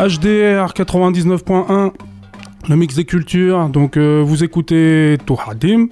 [0.00, 1.92] HDR 99.1,
[2.70, 3.68] le mix des cultures.
[3.68, 5.88] Donc euh, vous écoutez Touhadim.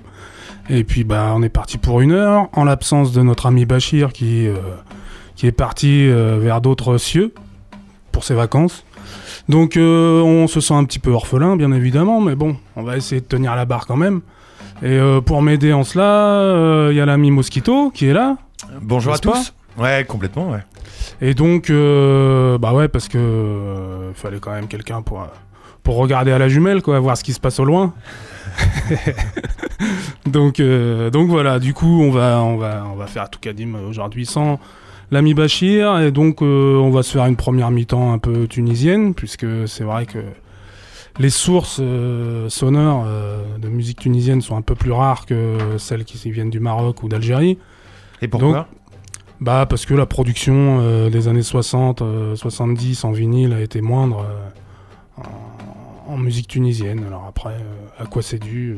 [0.70, 4.14] Et puis bah on est parti pour une heure, en l'absence de notre ami Bachir
[4.14, 4.54] qui, euh,
[5.36, 7.34] qui est parti euh, vers d'autres cieux
[8.10, 8.84] pour ses vacances.
[9.50, 13.20] Donc on se sent un petit peu orphelin bien évidemment, mais bon, on va essayer
[13.20, 14.22] de tenir la barre quand même.
[14.82, 18.36] Et pour m'aider en cela, il y a l'ami Mosquito qui est là.
[18.82, 19.54] Bonjour à tous.
[19.78, 20.60] Ouais, complètement, ouais.
[21.20, 25.26] Et donc, euh, bah ouais, parce que euh, fallait quand même quelqu'un pour, euh,
[25.82, 27.94] pour regarder à la jumelle, quoi, voir ce qui se passe au loin.
[30.26, 33.74] donc, euh, donc voilà, du coup, on va, on va, on va faire tout Kadim
[33.88, 34.60] aujourd'hui sans
[35.10, 35.98] l'ami Bachir.
[36.00, 39.84] Et donc, euh, on va se faire une première mi-temps un peu tunisienne, puisque c'est
[39.84, 40.18] vrai que
[41.18, 43.06] les sources euh, sonores
[43.58, 47.08] de musique tunisienne sont un peu plus rares que celles qui viennent du Maroc ou
[47.08, 47.58] d'Algérie.
[48.22, 48.68] Et pourquoi?
[49.40, 53.80] Bah parce que la production euh, des années 60, euh, 70 en vinyle a été
[53.80, 54.26] moindre
[55.18, 55.22] euh,
[56.08, 57.04] en, musique tunisienne.
[57.06, 58.76] Alors après, euh, à quoi c'est dû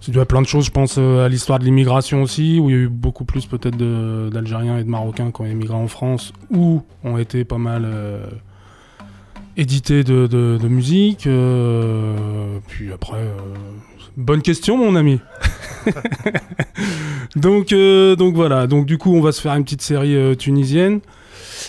[0.00, 2.72] C'est dû à plein de choses, je pense à l'histoire de l'immigration aussi, où il
[2.72, 6.32] y a eu beaucoup plus peut-être d'Algériens et de Marocains qui ont émigré en France,
[6.50, 7.88] ou ont été pas mal
[9.56, 11.28] édités de, de- musique.
[12.66, 13.24] puis après,
[14.16, 15.20] bonne question mon ami.
[17.36, 20.34] donc, euh, donc voilà, donc du coup on va se faire une petite série euh,
[20.34, 21.00] tunisienne.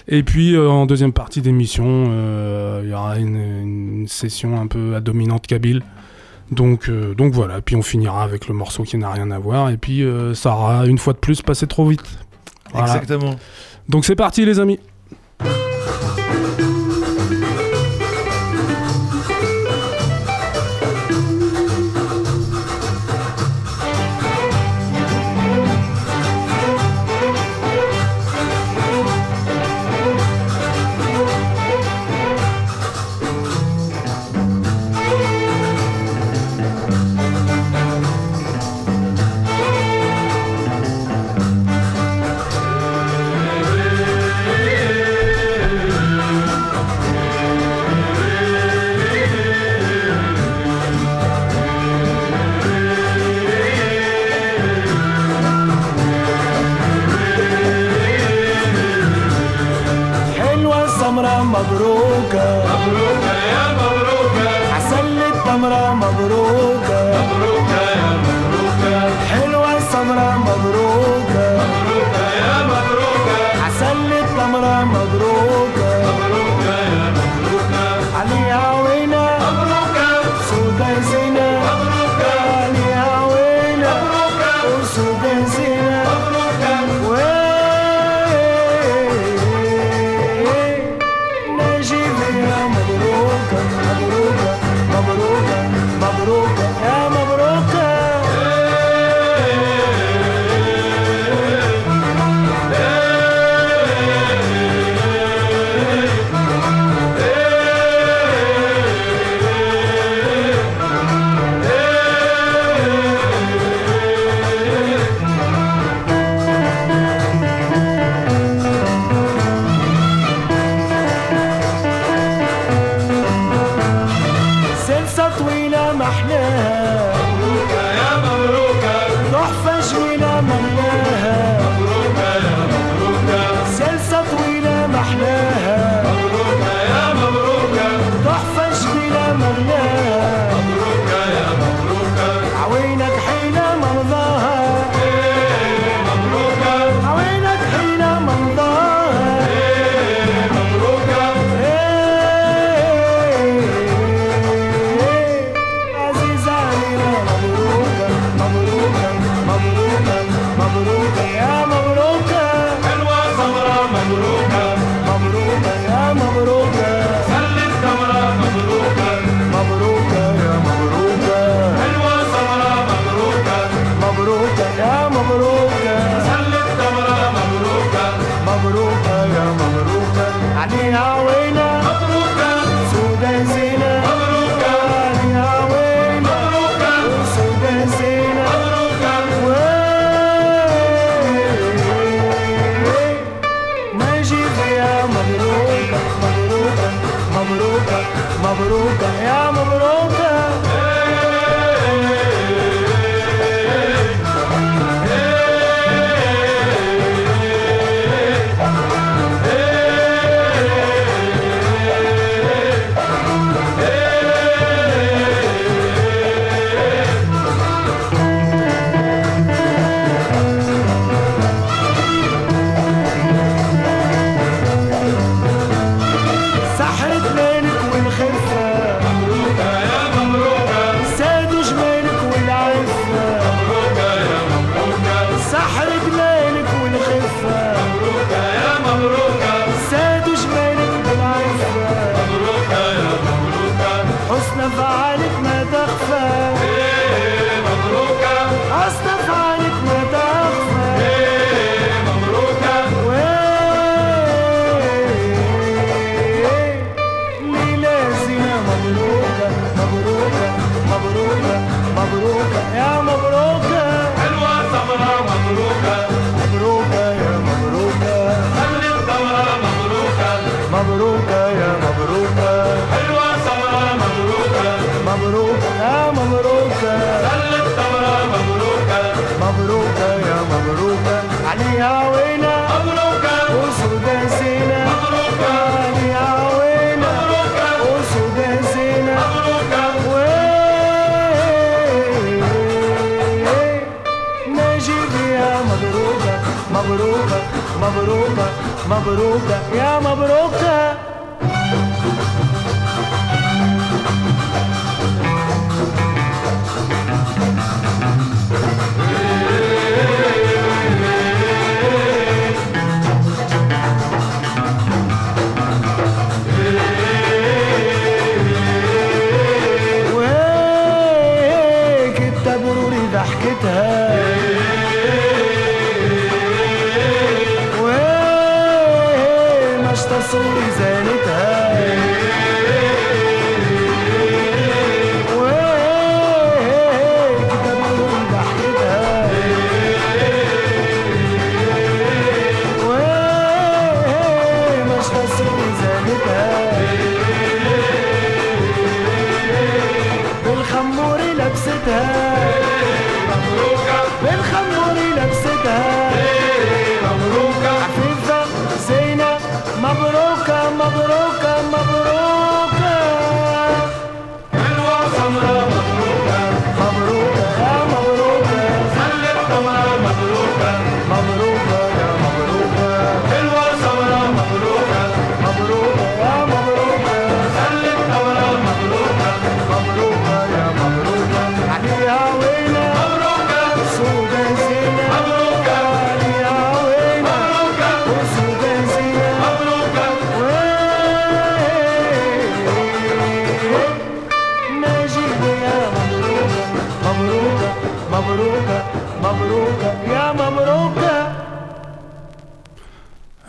[0.08, 2.06] Et puis euh, en deuxième partie d'émission,
[2.84, 5.82] il y aura une, une session un peu à dominante kabyle.
[6.50, 9.70] Donc, donc voilà, puis on finira avec le morceau qui n'a rien à voir.
[9.70, 10.02] Et puis
[10.34, 12.04] ça aura une fois de plus passé trop vite.
[12.72, 12.88] Voilà.
[12.88, 13.36] Exactement.
[13.90, 14.80] Donc c'est parti les amis.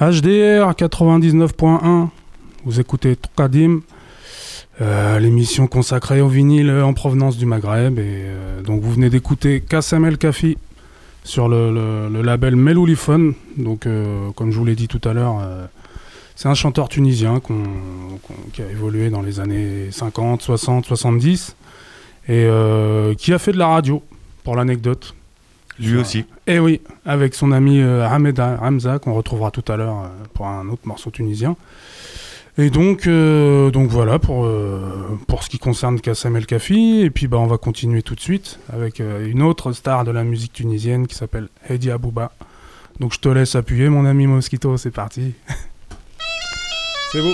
[0.08, 2.08] HDR 99.1,
[2.64, 3.80] vous écoutez Trokadim,
[4.80, 7.98] euh, l'émission consacrée au vinyle en provenance du Maghreb.
[7.98, 10.56] Euh, donc vous venez d'écouter Kassem El Kafi
[11.24, 13.34] sur le, label Meloulifone.
[13.58, 15.46] Donc euh, comme je vous l'ai dit tout à l'heure,
[16.36, 17.42] c'est un chanteur tunisien
[18.54, 21.54] qui a évolué dans les années 50, 60, 70
[22.30, 22.48] et
[23.18, 24.02] qui a fait de la radio,
[24.42, 25.14] pour l'anecdote.
[25.80, 26.24] Lui aussi.
[26.46, 30.46] Et oui, avec son ami euh, Ahmed Hamza, qu'on retrouvera tout à l'heure euh, pour
[30.46, 31.56] un autre morceau tunisien.
[32.60, 37.02] Et donc, euh, donc voilà pour, euh, pour ce qui concerne Kassem El Kafi.
[37.02, 40.10] Et puis bah, on va continuer tout de suite avec euh, une autre star de
[40.10, 42.32] la musique tunisienne qui s'appelle Hedi Abouba.
[42.98, 45.34] Donc je te laisse appuyer, mon ami Mosquito, c'est parti.
[47.12, 47.32] c'est beau.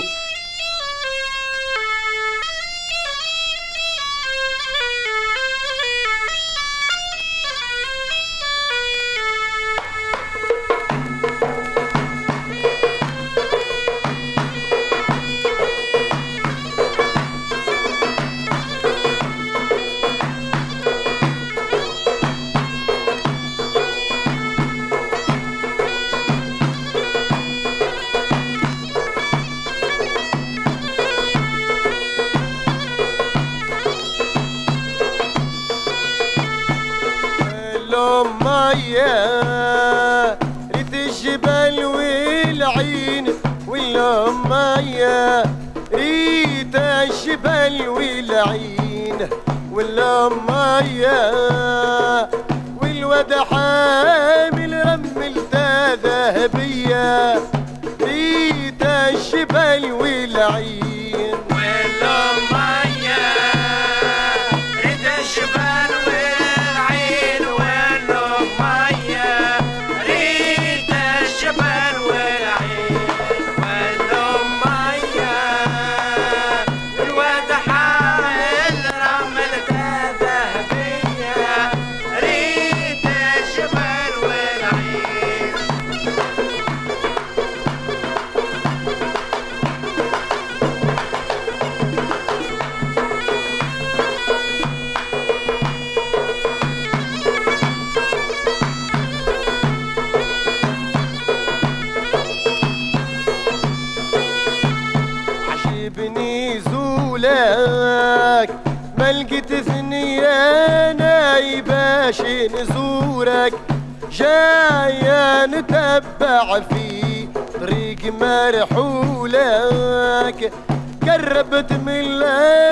[121.77, 122.19] من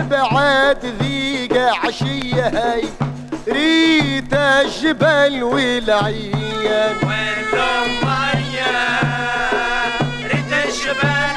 [0.09, 2.83] بعد ذيقة عشية هاي.
[3.47, 6.95] ريت الجبل والعيان.
[7.03, 8.75] ولو مريم؟
[10.23, 11.32] ريت الجبل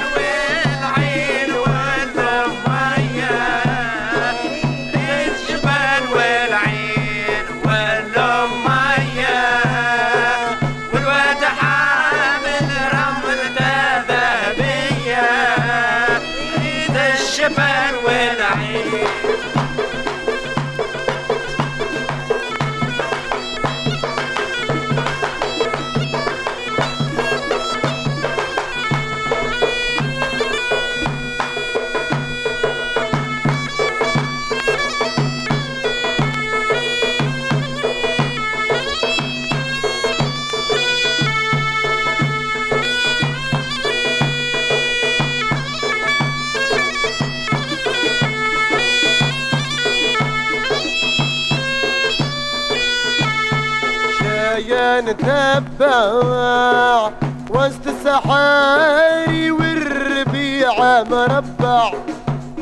[55.27, 57.11] تتبع
[57.51, 61.93] وسط الصحاري والربيع مربع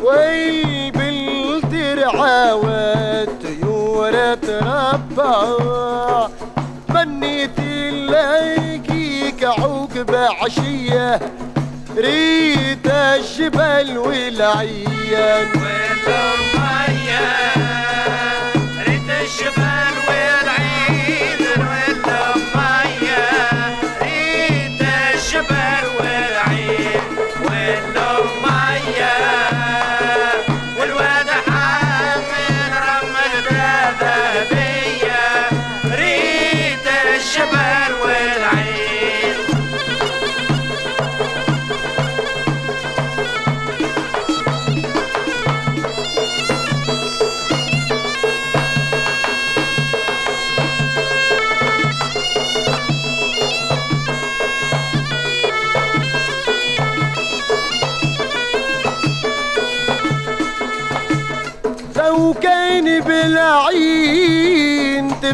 [0.02, 6.28] وي بالترعى والطيور تربع
[6.88, 11.20] منيت الاقيك عقب عشيه
[11.96, 15.48] ريت الجبل والعيان
[18.86, 19.83] ريت الجبل.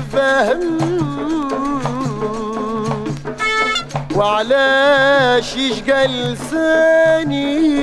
[0.00, 0.78] تفهم
[4.16, 7.79] وعلاش يشقى لساني؟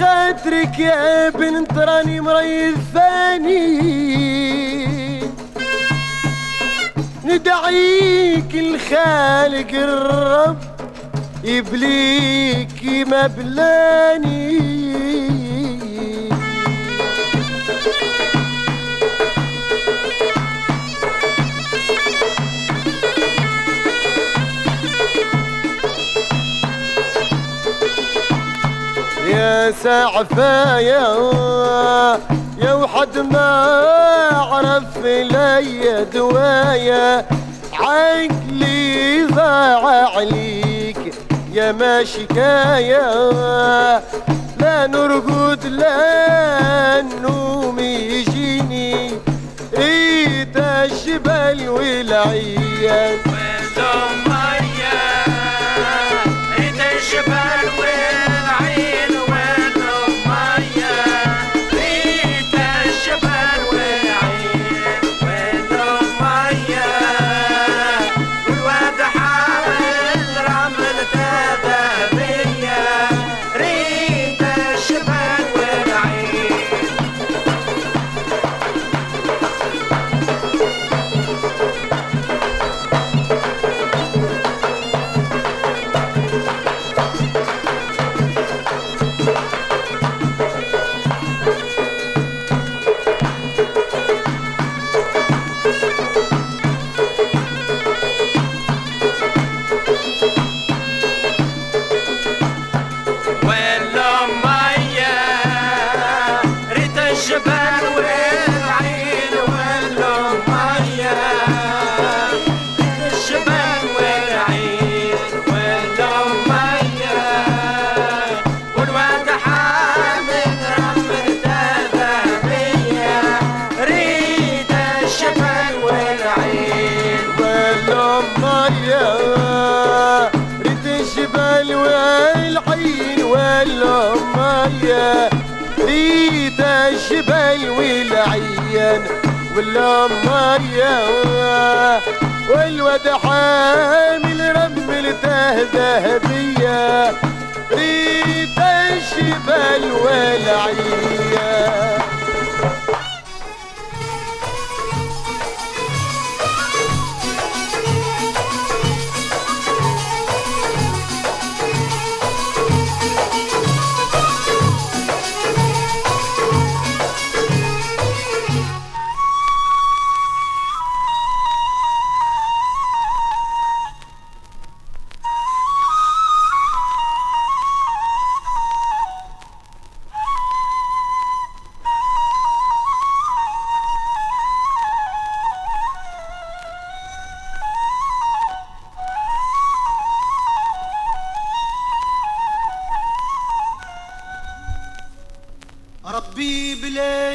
[0.00, 3.66] خاطرك يا بنت راني مريض ثاني.
[7.24, 10.56] ندعيك الخالق الرب
[11.44, 13.26] يبليك ما
[29.26, 30.78] يا سعفة
[32.58, 33.48] يا وحد ما
[34.52, 37.26] عرف لي دوايا
[37.72, 41.14] عقلي ضاع عليك
[41.52, 43.30] يا ما شكاية
[44.60, 49.10] لا نرقد لا النوم يجيني.
[49.74, 55.24] ريت الجبل والعيان والأمية
[56.58, 58.25] ريت الجبال والعين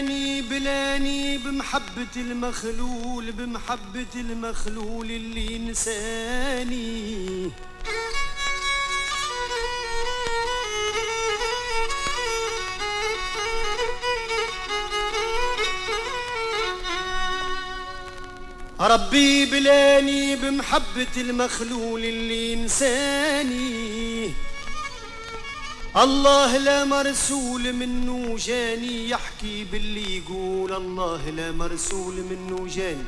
[0.02, 7.52] بلاني بلاني بمحبة المخلول بمحبة المخلول اللي نساني.
[18.80, 24.34] ربي بلاني بمحبة المخلول اللي نساني.
[25.98, 29.10] الله لا مرسول منه جاني
[29.42, 33.06] يحكي باللي يقول الله لا مرسول منه جاني.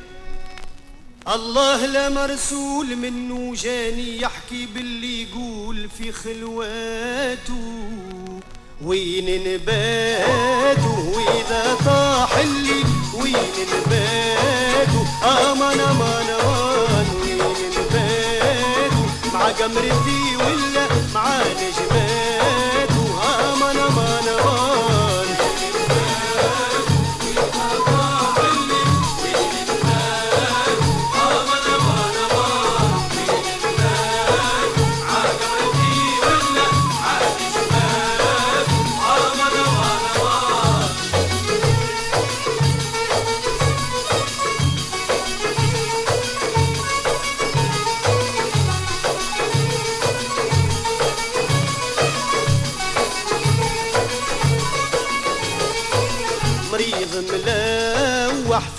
[1.34, 7.88] الله لا مرسول منه جاني يحكي باللي يقول في خلواته.
[8.84, 17.38] وين نباته؟ وإذا طاح اللي وين نباته؟ أمان أمان أمان وين
[17.78, 22.03] نباته؟ مع قمرتي ولا مع نجماته؟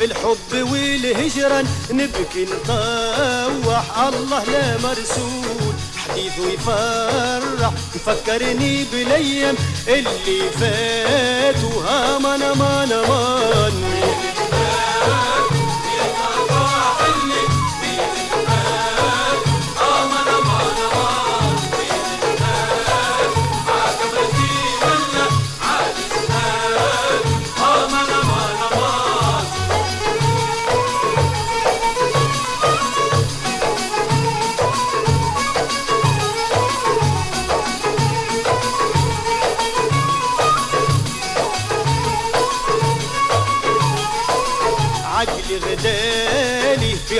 [0.05, 3.85] الحب والهجران نبكي نطوح.
[4.07, 7.73] الله لا مرسول حديثه يفرح.
[7.95, 9.55] يفكرني بالأيام
[9.87, 11.77] اللي فاتوا
[12.15, 13.34] أمان أمان أمان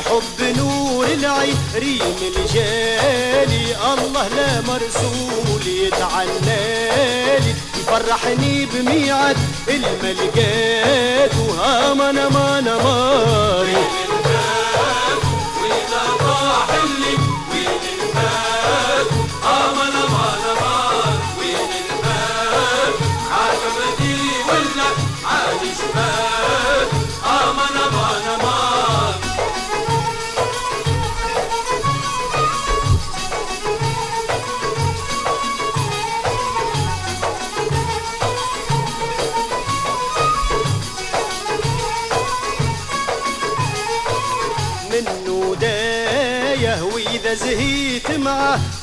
[0.05, 3.75] حب نور العتريم الجالي.
[3.93, 9.37] الله لا مرسول يتعنالي يفرحني بميعاد
[9.67, 13.75] الملقات وهاما نما نماري.
[13.75, 13.77] uh
[25.95, 26.34] -huh.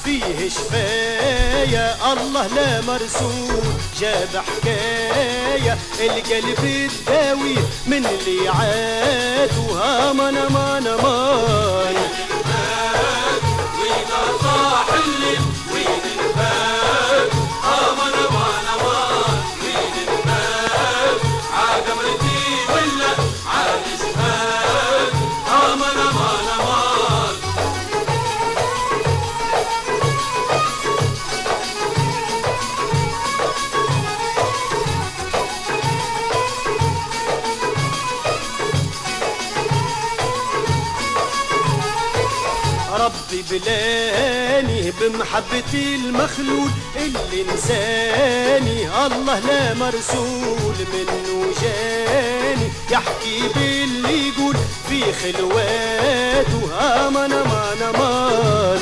[0.04, 7.54] فيه شفايا الله لا مرسوم جاب حكاية القلب الداوي
[7.86, 9.50] من اللي عاد
[10.12, 11.96] من من من.
[13.80, 14.10] وين
[14.42, 15.38] طاح اللي
[15.74, 16.11] وين
[43.52, 52.68] بلاني بمحبة المخلوق اللي انساني الله لا مرسول منه جاني.
[52.90, 54.56] يحكي باللي يقول
[54.88, 56.62] في خلواته.
[57.06, 58.80] أمان أمان أمان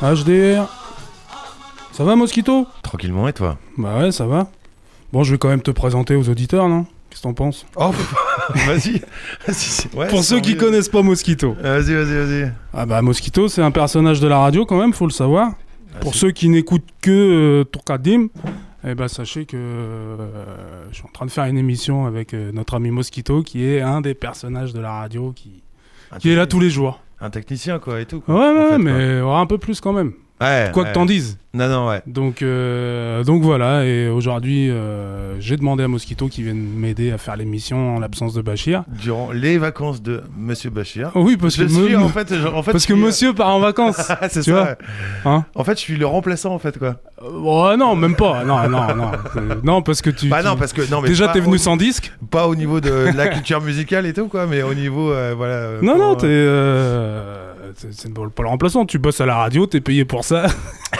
[0.00, 0.66] HDR.
[1.92, 4.46] Ça va, Mosquito Tranquillement, et toi Bah ouais, ça va.
[5.12, 7.90] Bon, je vais quand même te présenter aux auditeurs, non Qu'est-ce que t'en penses Oh,
[8.66, 9.00] vas-y.
[10.10, 11.56] Pour ceux qui connaissent pas Mosquito.
[11.64, 12.52] Euh, Vas-y, vas-y, vas-y.
[12.74, 15.52] Ah bah Mosquito, c'est un personnage de la radio quand même, faut le savoir.
[16.00, 17.64] Pour ceux qui n'écoutent que euh,
[18.84, 22.52] eh ben sachez que euh, je suis en train de faire une émission avec euh,
[22.52, 25.62] notre ami Mosquito, qui est un des personnages de la radio, qui,
[26.20, 27.00] qui est là tous les jours.
[27.20, 28.18] Un technicien, quoi, et tout.
[28.18, 30.12] Ouais, quoi, ouais, fait, mais ouais, un peu plus quand même.
[30.38, 30.46] Quoi.
[30.48, 30.88] Ouais, Quoi ouais.
[30.90, 31.38] que t'en dises.
[31.54, 32.02] Non, non, ouais.
[32.06, 37.18] Donc, euh, donc voilà, et aujourd'hui, euh, j'ai demandé à Mosquito qui vienne m'aider à
[37.18, 38.84] faire l'émission en l'absence de Bachir.
[38.88, 41.10] Durant les vacances de Monsieur Bachir.
[41.14, 43.02] Oh oui, parce je que, suis, me- en fait, je- en fait, parce que suis,
[43.02, 43.96] euh, monsieur part en vacances.
[44.28, 44.76] c'est tu ça.
[45.24, 45.32] vois.
[45.32, 46.96] Hein en fait, je suis le remplaçant, en fait, quoi.
[47.22, 48.44] Ouais, non, même pas.
[48.44, 49.10] Non, non, non.
[49.64, 50.28] Non, parce que tu.
[50.28, 52.80] Bah non, parce que non, mais Déjà, t'es venu au- sans disque pas au niveau
[52.80, 55.80] de la culture musicale et tout, quoi, mais au niveau, euh, voilà.
[55.82, 56.28] Non, non, t'es.
[57.76, 58.86] C'est- pas pas le remplaçant.
[58.86, 60.46] Tu bosses à la radio, t'es payé pour ça.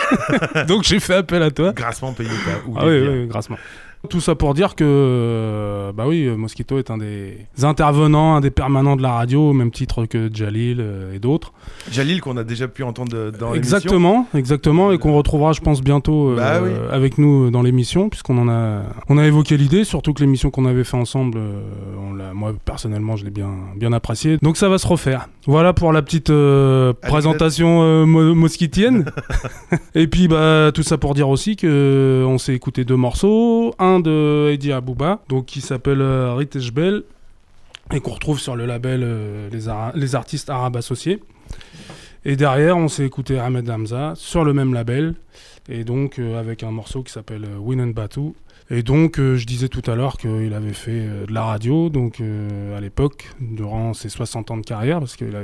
[0.68, 1.72] Donc j'ai fait appel à toi.
[1.72, 2.30] grassement payé,
[2.66, 3.56] ou Ah oui, oui, grassement.
[4.08, 8.40] Tout ça pour dire que, euh, bah oui, euh, Mosquito est un des intervenants, un
[8.40, 11.52] des permanents de la radio, au même titre que Jalil euh, et d'autres.
[11.90, 13.76] Jalil qu'on a déjà pu entendre dans l'émission.
[13.76, 16.70] Exactement, exactement, et qu'on retrouvera, je pense, bientôt euh, Bah oui.
[16.92, 20.64] avec nous dans l'émission, puisqu'on en a, on a évoqué l'idée, surtout que l'émission qu'on
[20.66, 21.38] avait fait ensemble,
[22.00, 24.38] on l'a, moi personnellement, je l'ai bien, bien apprécié.
[24.42, 25.28] Donc ça va se refaire.
[25.46, 29.06] Voilà pour la petite euh, présentation euh, mo- mosquitienne.
[29.96, 33.87] et puis bah tout ça pour dire aussi que on s'est écouté deux morceaux, un
[34.00, 37.02] de Eddie Abouba, donc qui s'appelle euh, Ritesh Bell
[37.94, 39.48] et qu'on retrouve sur le label euh,
[39.94, 41.22] les, artistes arabes associés.
[42.24, 45.14] Et derrière, on s'est écouté Ahmed Hamza sur le même label,
[45.68, 48.34] et donc euh, avec un morceau qui s'appelle Win and Batu.
[48.70, 52.20] Et donc, je disais tout à l'heure qu'il avait fait de la radio, donc
[52.76, 55.40] à l'époque, durant ses 60 ans de carrière, parce qu'il a-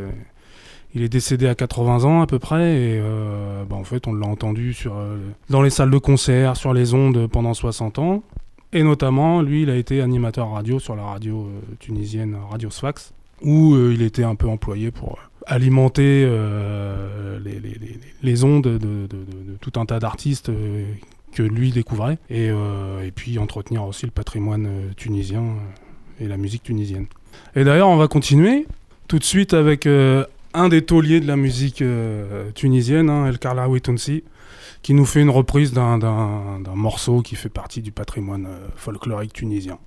[0.95, 4.15] il est décédé à 80 ans à peu près, et euh, bah, en fait, on
[4.15, 5.17] l'a entendu euh,
[5.51, 8.23] dans les salles de concert, sur les ondes pendant 60 ans.
[8.73, 13.13] Et notamment, lui, il a été animateur radio sur la radio euh, tunisienne Radio Sfax,
[13.43, 16.25] où il était un peu employé pour alimenter
[18.23, 19.09] les, ondes de,
[19.61, 20.51] tout un tas d'artistes
[21.35, 22.51] que lui découvrait, et,
[23.15, 25.43] puis entretenir aussi le patrimoine tunisien
[26.21, 27.07] et la musique tunisienne.
[27.55, 28.67] Et d'ailleurs, on va continuer
[29.09, 29.87] tout de suite avec
[30.55, 34.25] un des tauliers de la musique euh, tunisienne, hein, El Karlaoui Tounsi,
[34.83, 35.99] qui nous fait une reprise d'un-
[36.75, 39.79] morceau qui fait partie du patrimoine euh, folklorique tunisien.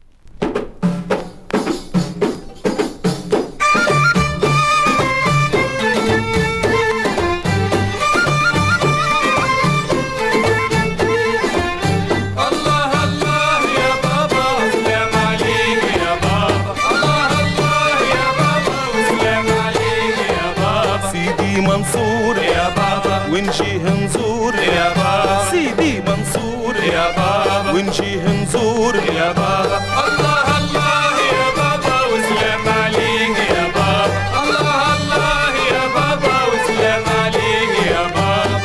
[28.87, 29.77] نزور يا بابا.
[30.07, 34.41] الله الله يا بابا وسلام عليك يا بابا.
[34.43, 38.57] الله الله يا بابا وسلام عليك يا بابا.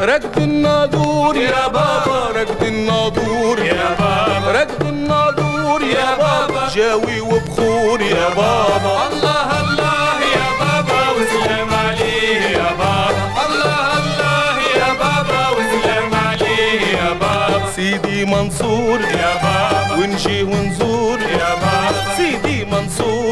[0.00, 2.40] ركض الناظور يا بابا.
[2.40, 4.60] ركض الناظور يا بابا.
[4.60, 6.68] ركض الناظور يا بابا.
[6.74, 9.09] جاوي وبخور يا بابا.
[18.19, 23.28] سيدي منصور يا بابا ونجيه ونزور يا بابا سيدي منصور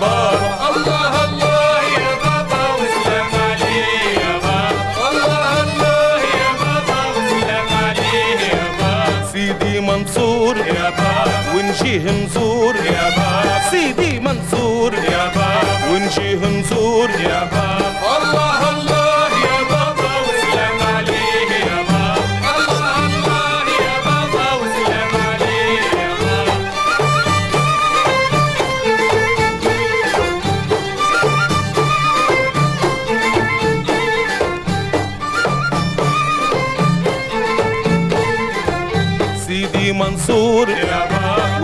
[0.00, 0.55] Baba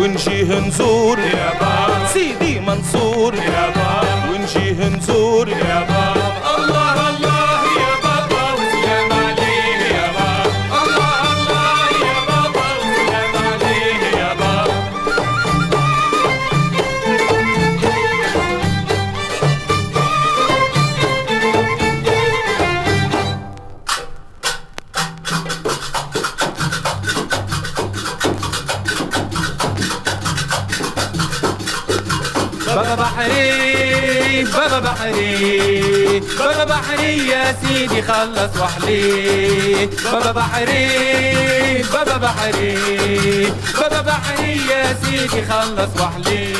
[0.02, 1.18] ونجيه نزور.
[1.18, 2.06] يا بار.
[2.12, 3.34] سيدي منصور.
[3.34, 4.30] يا بار.
[4.30, 5.48] ونجيه نزور.
[5.48, 6.11] يا بار.
[36.38, 39.86] بابا بحري يا سيدي خلص وحلي.
[40.12, 43.52] بابا بحري بابا بحري.
[43.80, 46.51] بابا بحري يا سيدي خلص وحلي.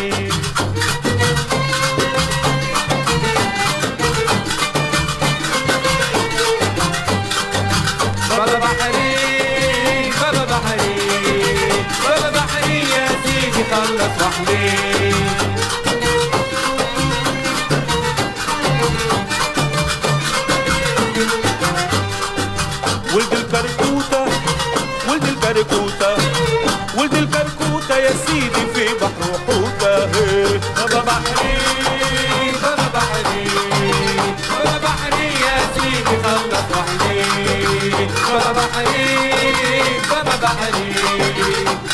[38.73, 40.95] بحري بابا بحري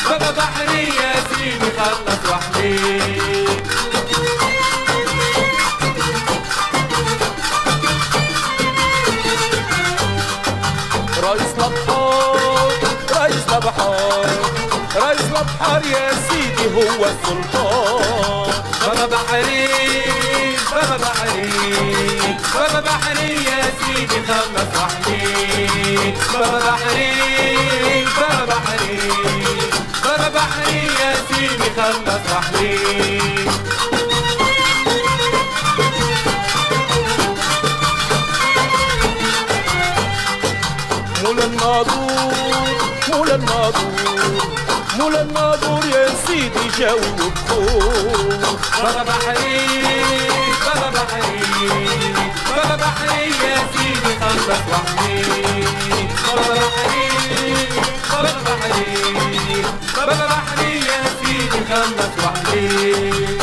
[0.09, 2.79] بابا بحري يا سيدي خلص وحدي.
[11.23, 12.71] رئيس الابحار
[13.15, 14.29] رئيس الابحار
[14.95, 17.88] رئيس الابحار يا سيدي هو السلطان.
[22.59, 25.21] بابا بحري يا سيدي خلص وحدي.
[26.33, 27.11] بابا بحري
[28.19, 28.99] بابا بحري
[30.03, 32.79] بابا بحري يا سيدي خلص وحدي.
[41.23, 42.33] مولا الناظور
[43.13, 43.93] مولا الناظور
[44.99, 49.98] مولا الناظور يا سيدي جاوب بخور بابا بحري
[52.99, 55.23] فرحني يا سيدي قلبك وحدي
[56.23, 57.09] فرحني
[58.09, 59.63] فرحني
[59.95, 63.39] فرحني يا سيدي قلبك وحدي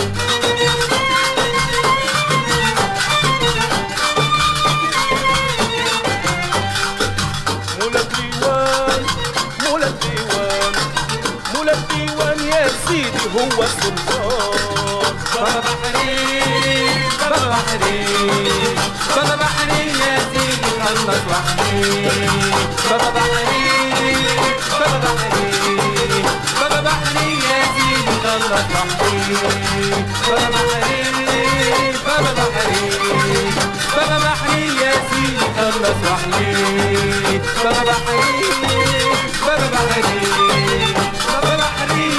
[13.37, 16.17] هو السلطان فرحني
[17.31, 18.07] بابا وحدي
[19.17, 20.71] بابا يا يا سيدي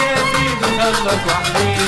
[0.03, 1.86] يا سيدي خلص وحدي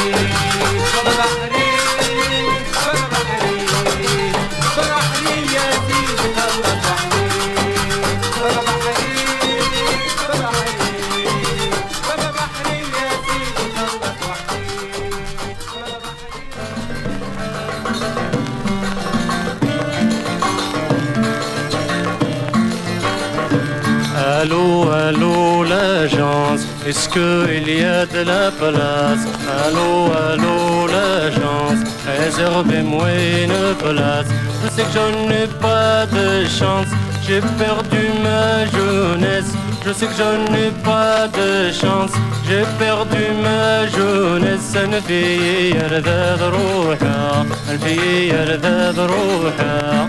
[24.38, 29.26] Allô, allô, l'agence, est-ce qu'il y a de la place
[29.66, 31.80] Allô, allô, l'agence,
[32.20, 33.08] réservez-moi
[33.42, 34.26] une place.
[34.62, 36.86] Je sais que je n'ai pas de chance,
[37.26, 39.52] j'ai perdu ma jeunesse.
[39.84, 42.12] Je sais que je n'ai pas de chance,
[42.48, 44.76] j'ai perdu ma jeunesse.
[44.76, 50.08] أنا في يرذاذ روحها أنا في يرذاذ روحها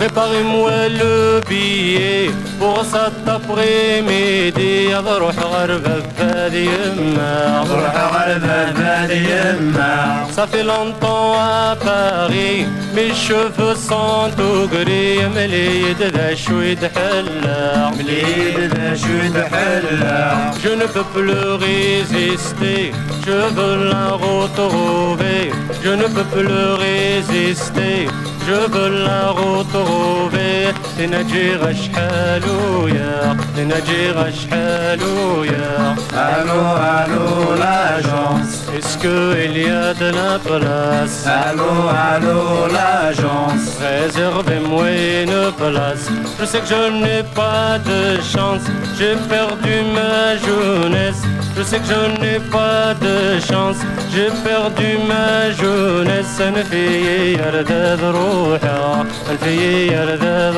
[0.00, 4.76] Préparez-moi le billet pour cet après-midi
[5.16, 13.74] أروح غربة بهذه يما أروح غربة بهذه يما Ça fait longtemps à Paris Mes cheveux
[13.74, 21.48] sont tout gris مليد ذا شوي دحلا مليد ذا شوي دحلا Je ne peux plus
[21.68, 22.92] résister
[23.26, 25.52] Je veux la retrouver
[25.84, 28.08] Je ne peux plus résister
[28.50, 36.62] Je veux la retrouver تنجيغ شحالو يا تنجيغ شحالو يا Allô,
[36.96, 43.66] allô, l'agence Est-ce qu'il y a de la place Allô, allô, l'agence.
[43.80, 44.90] Réservez-moi
[45.22, 46.08] une place.
[46.38, 48.62] Je sais que je n'ai pas de chance.
[48.98, 51.22] J'ai perdu ma jeunesse.
[51.56, 53.78] Je sais que je n'ai pas de chance.
[54.12, 56.40] J'ai perdu ma jeunesse.
[56.40, 60.56] أنا في يردد روحها أنا في يردد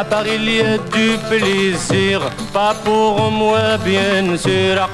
[0.00, 2.22] À Paris, il y a du plaisir,
[2.54, 4.88] pas pour moi bien sûr.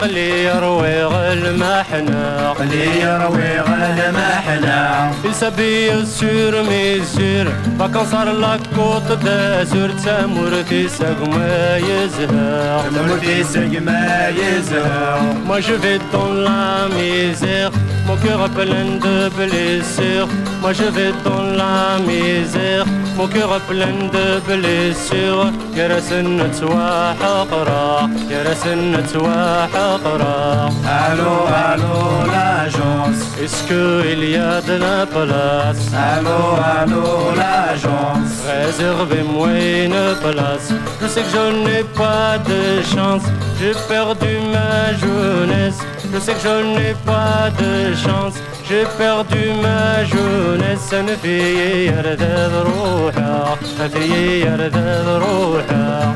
[5.25, 12.27] Il s'habille sur mesure, vacances à la côte d'Azur, Tamourti Sagma Yezher.
[12.93, 13.93] Tamourti Sagma
[15.45, 17.71] Moi je vais dans la misère,
[18.09, 20.27] mon cœur plein de blessures.
[20.61, 22.86] Moi je vais dans la misère
[23.18, 27.18] Mon cœur plein de blessures يا راسن تسواح
[27.52, 29.70] قرا يا راسن تسواح
[30.06, 31.34] قرا Allô,
[31.70, 31.98] allô,
[32.34, 33.22] l'agence.
[33.44, 36.42] Est-ce qu'il y a de la place Allô,
[36.80, 37.08] allô,
[37.42, 38.34] l'agence.
[38.48, 39.50] Réservez-moi
[39.86, 40.70] une place
[41.02, 42.62] Je sais que je n'ai pas de
[42.94, 43.24] chance
[43.60, 45.80] J'ai perdu ma jeunesse
[46.14, 48.36] Je sais que je n'ai pas de chance
[48.68, 56.16] J'ai perdu ma jeunesse أنا في يردد روحها أنا في يردد روحها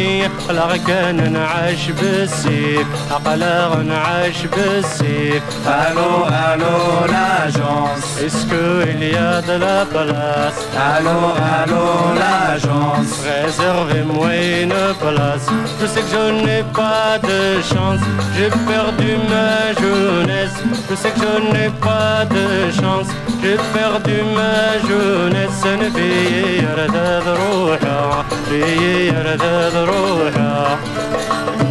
[0.00, 2.86] قلق كان نعيش بالسيف
[3.26, 6.12] قلق نعيش بالسيف Allô,
[6.48, 6.76] allô,
[7.14, 8.06] l'agence.
[8.24, 10.58] Est-ce qu'il y a de la place
[10.94, 11.18] Allô,
[11.58, 11.86] allô,
[12.22, 13.12] l'agence.
[13.28, 15.46] Réservez-moi une place
[15.80, 18.00] Je sais que je n'ai pas de chance
[18.36, 19.50] J'ai perdu ma
[19.82, 20.56] jeunesse
[20.88, 22.46] Je sais que je n'ai pas de
[22.80, 23.08] chance
[23.42, 24.56] J'ai perdu ma
[24.88, 28.60] jeunesse أنا في يردد روحها في
[29.08, 31.70] يردد Aurora.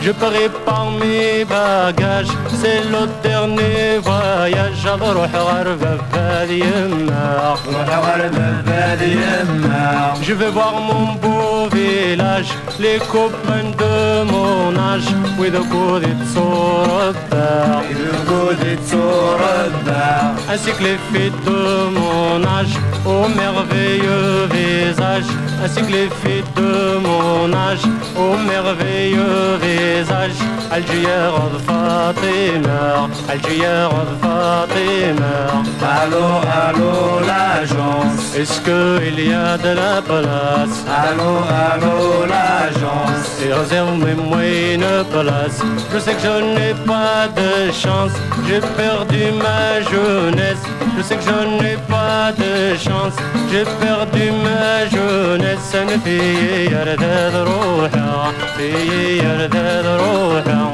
[0.00, 9.10] Je prépare mes bagages C'est le dernier voyage بروح غرفة بهذه يما روح غربة بهذه
[9.12, 15.10] يما Je vais voir mon beau village Les copains de mon âge
[15.40, 21.60] ويذوقوا ذي تصور الدار يرقد تصور الدار ainsi que les filles de
[21.98, 25.29] mon âge au merveilleux visage,
[25.63, 27.85] ainsi que les filles de mon âge
[28.17, 30.37] au merveilleux visage.
[30.71, 35.33] Algier de Fatima, Algier de Fatima.
[35.81, 36.25] Allô,
[36.63, 38.35] allô, l'agence.
[38.37, 40.85] Est-ce qu'il y a de la place?
[40.87, 43.41] Allô, allô, l'agence.
[43.45, 44.45] Et réserve-moi
[44.75, 45.61] une place.
[45.93, 48.13] Je sais que je n'ai pas de chance.
[48.47, 50.63] J'ai perdu ma jeunesse.
[51.00, 53.16] Je sais que je n'ai pas de chance.
[53.50, 55.74] J'ai perdu ma jeunesse.
[55.76, 56.18] أنا في
[56.64, 58.70] يردد روحها في
[59.18, 60.66] يردد روحها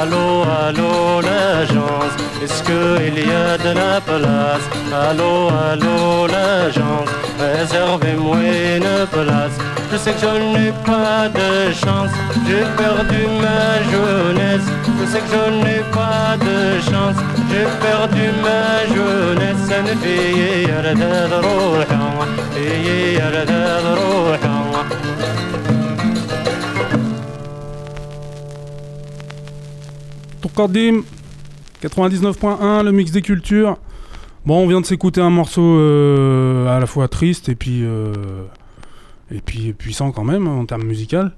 [0.00, 2.14] Allô, allô, l'agence.
[2.42, 4.66] Est-ce qu'il y a de la place
[5.08, 7.10] Allô, allô, l'agence.
[7.38, 8.38] Réservez-moi
[8.76, 9.56] une place.
[9.92, 12.10] Je sais que je n'ai pas de chance.
[12.46, 14.68] J'ai perdu ma jeunesse.
[15.10, 17.18] Je sais que je n'ai pas de chance.
[17.50, 19.56] J'ai perdu ma jeunesse.
[19.76, 23.50] أنا في يردد روحها في يردد
[23.98, 24.86] روحها
[30.42, 31.02] Tourcordim
[31.82, 33.76] 99.1, le mix des cultures.
[34.46, 38.12] Bon, on vient de s'écouter un morceau euh, à la fois triste et puis, euh,
[39.30, 41.32] et puis puissant quand même en termes musical.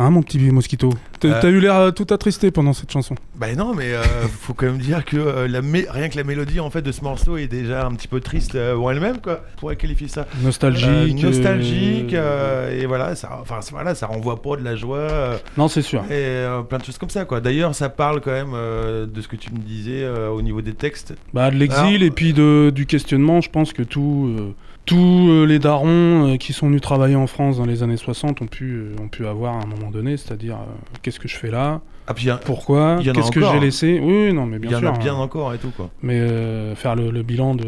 [0.00, 1.38] Hein, mon petit mosquito T'as Euh.
[1.42, 3.16] t'as eu l'air euh, tout attristé pendant cette chanson.
[3.36, 4.02] Bah non, mais euh,
[4.40, 6.92] faut quand même dire que euh, la mé- rien que la mélodie en fait de
[6.92, 9.40] ce morceau est déjà un petit peu triste euh, en elle-même quoi.
[9.56, 10.28] On pourrait qualifier ça.
[10.44, 10.88] Nostalgique.
[10.88, 14.98] Euh, nostalgique euh, euh, et voilà, ça, enfin voilà, ça renvoie pas de la joie
[14.98, 16.02] euh, Non, c'est sûr.
[16.04, 17.40] et euh, plein de choses comme ça quoi.
[17.40, 20.62] D'ailleurs, ça parle quand même euh, de ce que tu me disais euh, au niveau
[20.62, 21.14] des textes.
[21.34, 24.54] Bah, de l'exil Alors- et puis de, du questionnement, je pense que tout, euh,
[24.88, 28.42] tous euh, les darons euh, qui sont venus travailler en France dans les années 60
[28.42, 30.72] ont pu, euh, ont pu avoir à un moment donné, c'est-à-dire euh,
[31.02, 34.00] qu'est-ce que je fais là Ah puis il y, a- Pourquoi Qu'est-ce que j'ai laissé
[34.02, 34.88] Oui, non, mais il bien y en sûr.
[34.94, 35.18] a bien hein.
[35.18, 35.90] encore et tout quoi.
[36.02, 37.64] Mais euh, faire le, le bilan de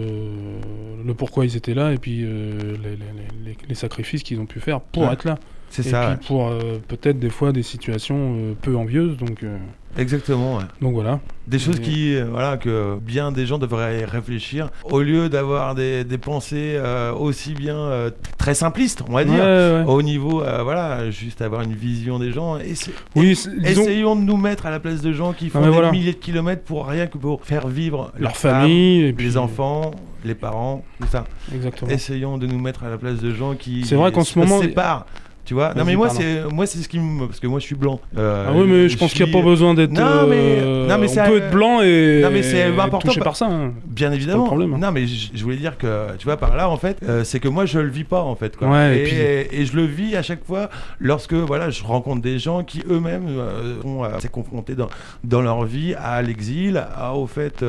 [1.07, 4.41] le pourquoi ils étaient là et puis euh, les, les- les- les- les sacrifices qu'ils
[4.41, 5.12] ont pu faire pour Ouais.
[5.12, 5.37] être là.
[5.71, 6.16] C'est et ça.
[6.18, 9.16] puis pour euh, peut-être des fois des situations euh, peu envieuses.
[9.16, 9.57] Donc, euh.
[9.97, 10.57] Exactement.
[10.59, 10.64] ouais.
[10.81, 11.18] donc voilà.
[11.49, 16.05] Des choses Et- qui, voilà, que bien des gens devraient réfléchir au lieu d'avoir des,
[16.05, 16.81] des pensées
[17.18, 17.91] aussi bien
[18.39, 19.35] très simplistes, on va dire.
[19.35, 19.85] Ouais, ouais.
[19.89, 22.57] Au niveau, voilà, juste avoir une vision des gens.
[23.16, 25.91] Oui, disons- Essayons de nous mettre à la place de gens qui font des voilà.
[25.91, 29.91] milliers de kilomètres pour rien que pour faire vivre leur famille et puis les enfants,
[30.25, 31.25] les parents, tout ça.
[31.53, 31.91] Exactement.
[31.91, 34.39] Essayons de nous mettre à la place de gens qui C'est vrai qu'en ce se
[34.39, 35.07] moment- séparent.
[35.45, 35.74] Tu vois?
[35.74, 37.99] Non mais moi c'est moi c'est ce qui me parce que moi je suis blanc.
[38.16, 39.91] Euh, Ah oui, mais je pense qu'il n'y a pas besoin d'être.
[39.91, 43.20] Non, mais- euh, non, mais on peut être blanc et, Non, mais c'est important touché
[43.20, 43.47] par ça.
[43.47, 43.72] hein.
[43.86, 44.45] Bien évidemment.
[44.45, 44.78] problème, hein.
[44.80, 47.49] Non, mais je, voulais dire que, tu vois, par là, en fait, euh, c'est que
[47.49, 48.57] moi, je le vis pas, en fait.
[48.57, 48.68] Quoi.
[48.68, 50.70] Ouais, et, et puis- et je le vis à chaque fois
[51.01, 54.88] lorsque, voilà, je rencontre des gens qui eux-mêmes euh, sont confrontés dans,
[55.24, 56.84] dans leur vie à l'exil,
[57.14, 57.64] au fait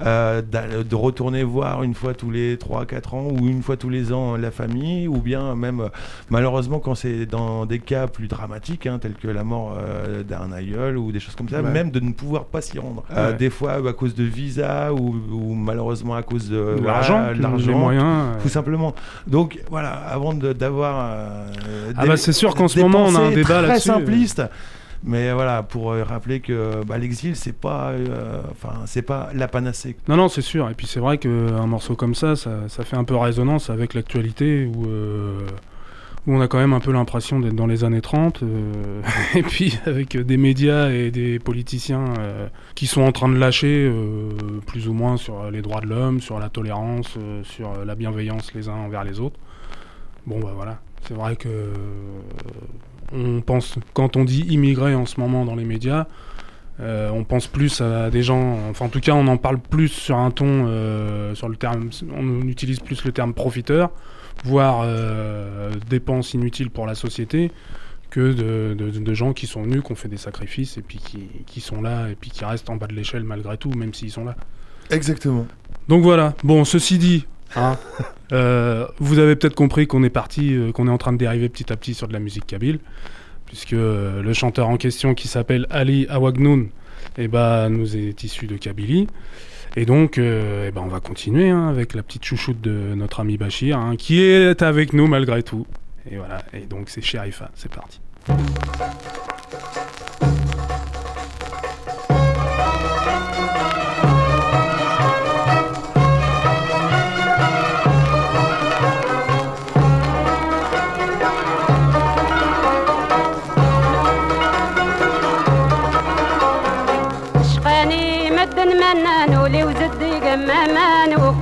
[0.00, 4.36] de retourner voir une fois tous les 3-4 ans ou une fois tous les ans
[4.36, 5.88] la famille, ou bien même,
[6.30, 10.52] malheureusement, quand c'est dans des cas plus dramatiques, hein, tels que la mort euh, d'un
[10.52, 11.70] aïeul ou des choses comme ça, Ouais.
[11.70, 13.04] même de ne pouvoir pas s'y rendre.
[13.16, 13.36] Euh, Ouais.
[13.36, 18.04] des fois à cause de visa ou, ou malheureusement à cause de l'argent, l'argent, moyens.
[18.06, 18.42] euh.
[18.42, 18.94] tout simplement.
[19.26, 23.30] Donc voilà, avant d'avoir euh, Ah bah, c'est sûr qu'en ce moment, on a un
[23.30, 23.88] débat très là-dessus.
[23.88, 24.42] simpliste.
[25.02, 29.48] Mais voilà, pour euh, rappeler que bah, l'exil, c'est pas, euh, enfin, c'est pas la
[29.48, 29.96] panacée.
[30.08, 30.68] Non, non, c'est sûr.
[30.68, 33.94] Et puis c'est vrai qu'un morceau comme ça, ça, ça fait un peu résonance avec
[33.94, 35.38] l'actualité où, euh,
[36.26, 38.42] où on a quand même un peu l'impression d'être dans les années 30.
[38.42, 39.02] euh,
[39.34, 43.88] et puis avec des médias et des politiciens euh, qui sont en train de lâcher
[43.88, 44.30] euh,
[44.66, 48.68] plus ou moins sur les droits de l'homme, sur la tolérance, sur la bienveillance les
[48.68, 49.38] uns envers les autres.
[50.26, 50.78] Bon, bah voilà.
[51.02, 51.72] C'est vrai que
[53.12, 56.06] on pense, quand on dit immigré en ce moment dans les médias,
[56.78, 60.16] on pense plus à des gens, enfin en tout cas on en parle plus sur
[60.16, 60.66] un ton,
[61.34, 63.90] sur le terme, on utilise plus le terme profiteur,
[64.44, 67.50] voire euh, dépenses inutiles pour la société,
[68.10, 70.98] que de, de- de gens qui sont venus, qui ont fait des sacrifices et puis
[70.98, 73.94] qui, qui sont là et puis qui restent en bas de l'échelle malgré tout, même
[73.94, 74.34] s'ils sont là.
[74.90, 75.46] Exactement.
[75.88, 77.76] Donc voilà, bon ceci dit, hein,
[78.32, 81.48] euh, vous avez peut-être compris qu'on est parti, euh, qu'on est en train de dériver
[81.48, 82.80] petit à petit sur de la musique kabyle,
[83.46, 86.68] puisque euh, le chanteur en question qui s'appelle Ali Awagnoun,
[87.18, 89.06] eh ben, nous est issu de Kabylie.
[89.76, 93.20] Et donc, euh, eh ben, on va continuer hein, avec la petite chouchoute de notre
[93.20, 95.66] ami Bachir, hein, qui est avec nous malgré tout.
[96.10, 98.00] Et voilà, et donc c'est Sherifa, c'est parti.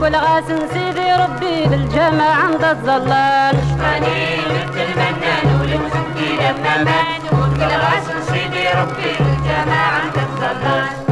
[0.09, 3.57] والغاس سيدي ربي للجماعة عند الظلال.
[3.69, 5.47] شقاني ولد المنان
[6.41, 11.08] لما مات والغاس سيدي ربي للجماعة عند الظلال.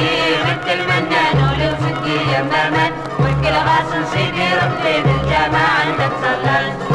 [0.00, 6.89] عشقاني مثل المنان ولو سدي يماما والكل غاسل سيدي ربي بالجماعة نتسلل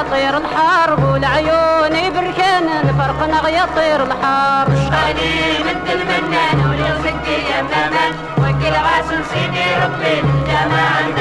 [0.00, 8.74] يطير الحرب والعيون بركان الفرق نغ يطير الحرب شغالي مد المنان واليوسك يا مامان وكل
[8.74, 11.18] عاش سيدي ربي الجماعة عند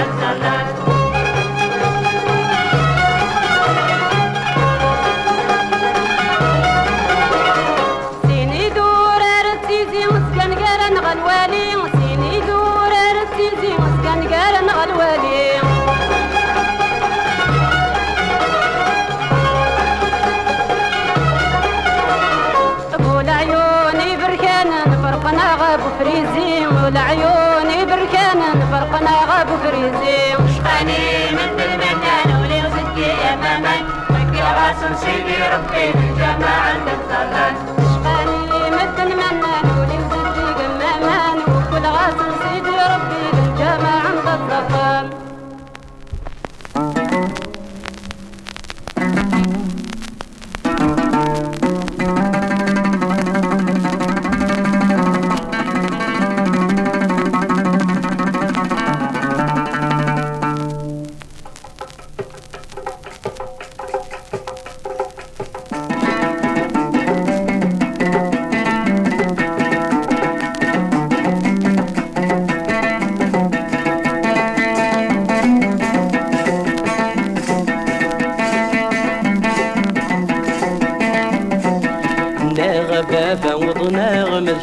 [35.02, 37.79] سيدي ربي من جماعة الصلاة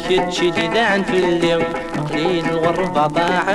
[0.07, 1.63] وضناغ مرشد شديد عن في الليل.
[2.09, 3.45] قليل الغربة ضاع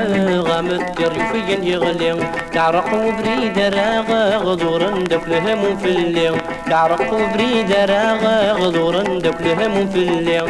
[0.48, 2.16] غامت ريفيا يغلي.
[2.54, 6.36] كعرق وبريد راغ غدور دك الهموم في الليل.
[6.72, 8.22] كعرق وبريد راغ
[8.62, 10.44] غدور دك الهموم في الليل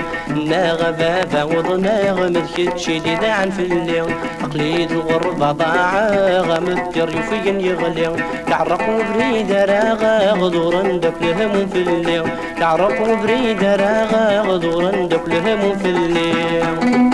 [0.48, 4.04] ناغ بابا وضناغ مرشد شديد عن في الليل
[4.52, 6.08] قليل الغربة ضاع
[6.48, 8.16] غامت ريفيا يغلي
[8.48, 10.02] كعرق وبريد راغ
[10.40, 12.24] غدور دك الهموم في الليل
[12.58, 14.12] كعرق وبريد راغ
[14.48, 17.11] غدور دك الهموم في الليل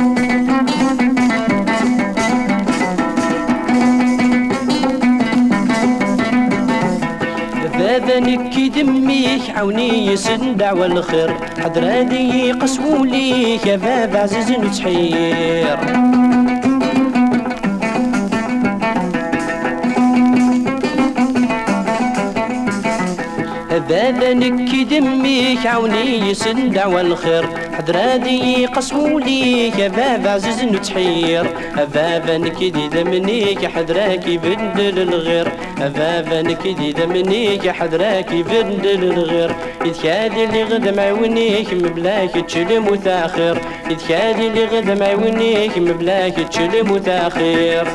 [7.99, 11.35] هذا نكي دميه عوني يسندع والخير.
[11.65, 15.79] حضر هذه قسولي يا باب عزيز وتحير.
[23.71, 27.58] هذا نكي دميك عوني يسندع والخير.
[27.79, 31.47] حضرادي قسموليك يا بابا عزيز وتحير
[31.95, 35.49] بابا نكي دي دمنيك حضراك يبدل الغير.
[35.79, 39.51] بابا نكي دي دمنيك حضراك يبدل الغير.
[39.85, 43.59] إذ كاد اللي غدا معونيك مبلاك تشلم وتاخر
[43.91, 47.89] إذ كاد اللي غدا معونيك مبلاك تشلم وتاخر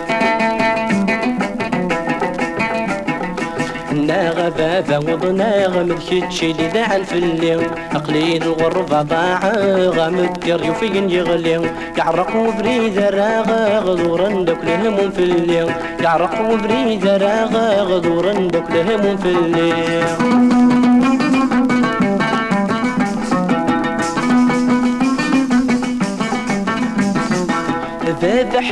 [4.13, 7.61] لا بابا وضنا غمد شتشي ذاعن في الليل
[7.95, 9.39] أقلي الغربة ضاع
[9.97, 11.61] غمد كريو فين يغلي
[11.97, 13.49] يعرق وبريد راغ
[13.79, 15.69] غدور دوك لهم في الليل
[16.03, 20.03] يعرق وبريد راغ غدور دوك لهم في الليل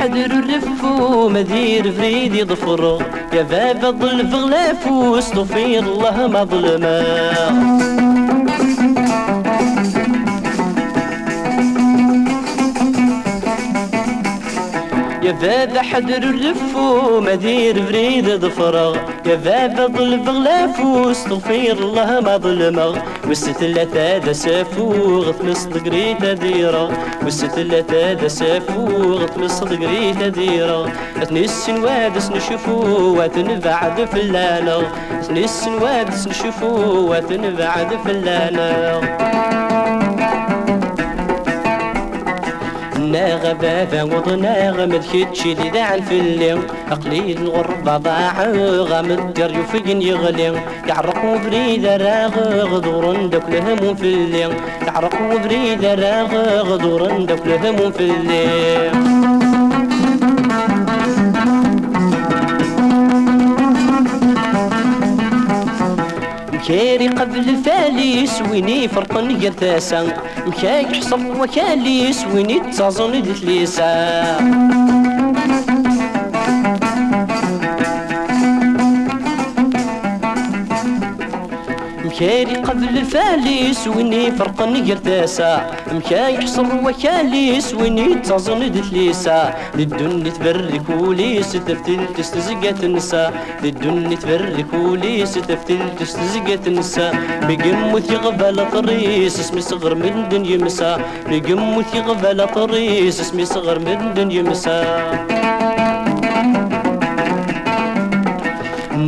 [0.02, 0.32] حذر
[1.12, 3.02] مدير فريد يضفر.
[3.32, 7.91] يا باب الظلف غلاف واستغفر الله ما ظلمه.
[15.22, 18.96] يا باب حدر لفو مدير بريد ضفرغ.
[19.26, 22.98] يا باب ظل غلافو استغفر الله ما ظلمغ.
[23.28, 26.90] والستلة هذا سافوغ تمس ريت ديرغ.
[27.22, 30.88] والستلة هذا سافوغ تمس ريت ديرغ.
[31.28, 32.78] تنسن وادس نشوفو
[33.18, 34.82] وتنبعد أثني
[35.28, 36.74] تنسن وادس نشوفو
[37.10, 39.31] وتنبعد فلالغ
[43.12, 44.84] ناغ بابا وضناغ
[45.74, 46.58] داعن في الليل
[46.90, 48.36] أقليل الغربة ضاع
[48.90, 50.52] غامد يفين يغلي.
[50.88, 52.34] يعرق وبريد راغ
[52.72, 54.52] غدور دوك الهموم في الليل
[54.86, 56.32] يعرق وبريد راغ
[56.68, 58.04] غدور دوك الهموم في
[66.72, 70.02] شاري قبل فاليس ويني فرطن يا ثاسا
[70.46, 71.04] مكاك
[71.40, 73.92] وكاليس ويني تزازن دليسا
[82.22, 91.52] مكاري قبل الفاليس ويني فرقني قرداسة مكاي حصر وكاليس ويني تظن دتليسا للدني تبري كوليس
[91.52, 93.30] تفتل تستزقة تنسى.
[93.62, 97.10] للدني تبري كوليس تفتل تستزقة تنسى.
[97.42, 101.00] بقموث يغبال طريس اسمي صغر من دنيا مسا.
[101.26, 104.78] بقموث يغبال طريس اسمي صغر من دنيا مسا.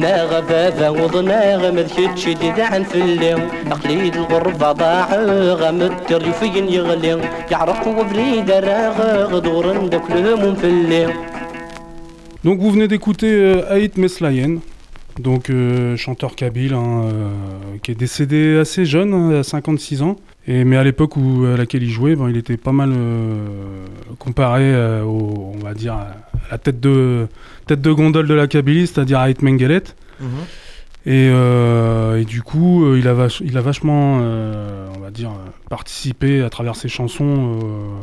[0.04, 3.40] ناغ بابا وضناغ مذكتش ديدعن في الليل
[3.72, 5.16] أقليد الغربة ضاع
[5.54, 8.98] غمتر يفين يغلي يعرق وبريد راغ
[9.34, 11.10] غدور دك الهموم في الليل
[12.46, 14.60] Donc vous venez d'écouter euh, Haït Meslayen,
[15.20, 17.28] donc euh, chanteur kabyle hein, euh,
[17.84, 20.16] qui est décédé assez jeune, hein, à 56 ans.
[20.47, 23.87] Et, mais à l'époque où à laquelle il jouait, ben, il était pas mal euh,
[24.19, 26.09] comparé euh, au, on va dire, à
[26.51, 27.29] la tête de,
[27.67, 29.83] tête de gondole de la Kabylie, c'est-à-dire Haït Mengelet.
[31.07, 35.11] Et, euh, et du coup, euh, il, a vach- il a vachement, euh, on va
[35.11, 38.01] dire, euh, participé à travers ses chansons euh,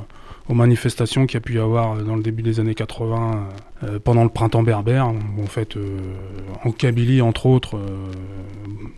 [0.50, 3.48] aux manifestations qu'il y a pu y avoir dans le début des années 80
[3.84, 5.08] euh, pendant le printemps berbère.
[5.08, 5.98] En fait, euh,
[6.64, 8.12] en Kabylie, entre autres, euh,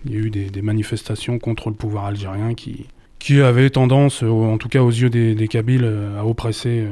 [0.06, 2.88] il y a eu des, des manifestations contre le pouvoir algérien qui,
[3.24, 6.82] qui avaient tendance, euh, en tout cas aux yeux des, des Kabyles, euh, à oppresser
[6.82, 6.90] euh,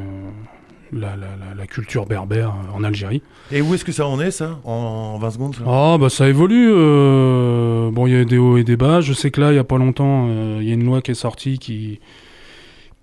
[0.94, 3.22] la, la- la- la culture berbère en Algérie.
[3.52, 5.64] Et où est-ce que ça en est, ça En 20 secondes ça?
[5.68, 6.70] Ah bah ça évolue.
[6.74, 9.02] euh, Bon, il y a des hauts et des bas.
[9.02, 11.02] Je sais que là, il y a pas longtemps, euh, il y a une loi
[11.02, 12.00] qui est sortie qui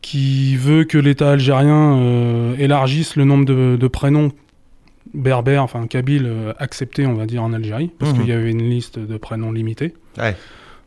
[0.00, 4.30] qui veut que l'État algérien euh, élargisse le nombre de, de prénoms
[5.12, 8.18] berbères, enfin kabyles, acceptés, on va dire, en Algérie, parce Mhm.
[8.20, 9.94] qu'il y avait une liste de prénoms limitée.
[10.18, 10.36] Ouais.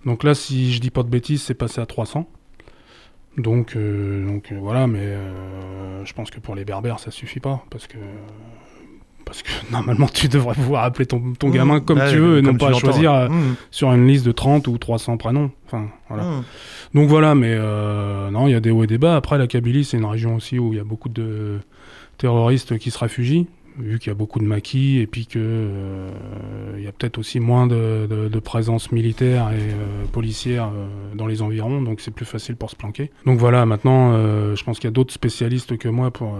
[0.05, 2.27] Donc là, si je dis pas de bêtises, c'est passé à 300.
[3.37, 7.39] Donc, euh, donc euh, voilà, mais euh, je pense que pour les berbères, ça suffit
[7.39, 7.97] pas, parce que
[9.25, 11.51] parce que normalement, tu devrais pouvoir appeler ton, ton Mmh.
[11.53, 13.29] gamin comme tu veux et non pas choisir ouais.
[13.29, 13.55] Mmh.
[13.69, 15.51] sur une liste de 30 ou 300 prénoms.
[15.65, 16.23] Enfin, voilà.
[16.23, 16.43] Mmh.
[16.93, 19.15] Donc voilà, mais euh, non, il y a des hauts et des bas.
[19.15, 21.59] Après, la Kabylie, c'est une région aussi où il y a beaucoup de
[22.17, 23.47] terroristes qui se réfugient,
[23.77, 26.11] vu qu'il y a beaucoup de maquis et puis que euh,
[26.81, 31.81] y a peut-être aussi moins de, présence militaire et euh, policière euh, dans les environs,
[31.81, 33.11] donc c'est plus facile pour se planquer.
[33.25, 36.35] Donc voilà, maintenant, euh, je pense qu'il y a d'autres spécialistes que moi pour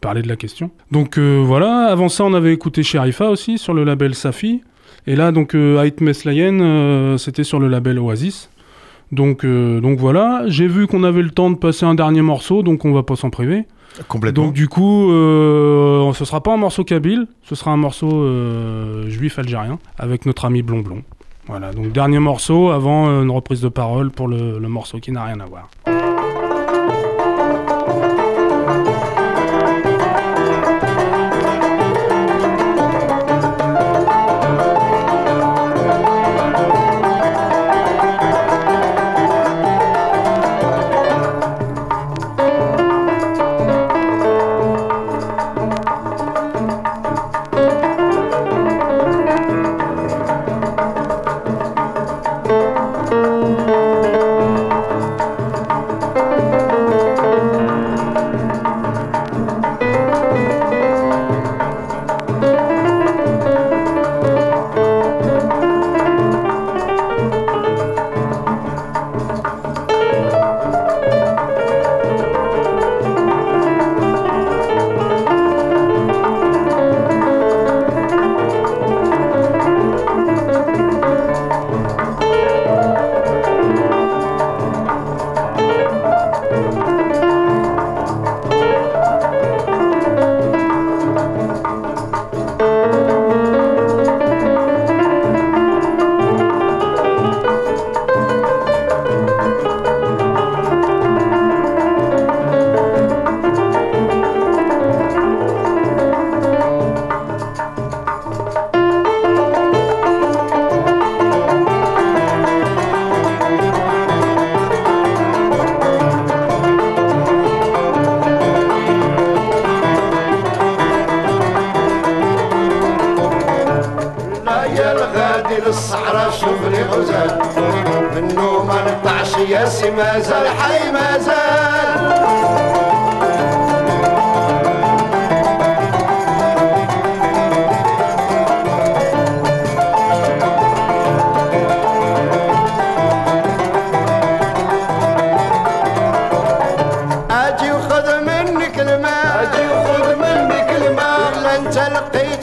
[0.00, 0.70] parler de la question.
[0.90, 4.62] Donc voilà, avant ça, on avait écouté Sherifa aussi sur le label Safi.
[5.06, 8.50] Et là, donc, Haït Meslayen, c'était sur le label Oasis.
[9.12, 12.84] Donc, donc voilà, j'ai vu qu'on avait le temps de passer un dernier morceau, donc
[12.84, 13.64] on va pas s'en priver.
[14.32, 19.08] Donc du coup, euh, ce sera pas un morceau kabyle, ce sera un morceau euh,
[19.08, 21.02] juif algérien avec notre ami Blond Blond.
[21.46, 25.24] Voilà, donc dernier morceau avant euh, une reprise de parole pour le morceau qui n'a
[25.24, 25.68] rien à voir.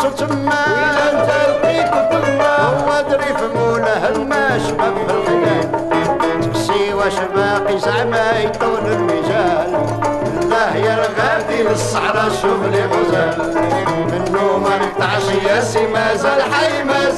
[0.05, 5.71] الا انت لقيته تما هو دري في موله الماش ما في الخيال
[6.41, 9.75] تكسي واش باقي زعما يطول المجال.
[10.41, 13.55] الله يا الغادي للصحراء شوف لي غزال.
[14.11, 17.09] منو ما نقطعش ياسي ما زال حي ما